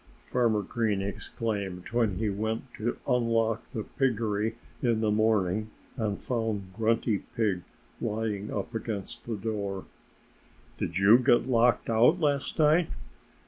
Farmer 0.23 0.63
Green 0.63 0.99
exclaimed, 1.03 1.91
when 1.91 2.15
he 2.15 2.27
went 2.27 2.73
to 2.79 2.97
unlock 3.07 3.69
the 3.69 3.83
piggery 3.83 4.55
in 4.81 4.99
the 4.99 5.11
morning 5.11 5.69
and 5.95 6.19
found 6.19 6.73
Grunty 6.75 7.19
Pig 7.35 7.61
lying 8.01 8.51
up 8.51 8.73
against 8.73 9.27
the 9.27 9.37
door. 9.37 9.85
"Did 10.79 10.97
you 10.97 11.19
get 11.19 11.47
locked 11.47 11.87
out 11.87 12.19
last 12.19 12.57
night? 12.57 12.87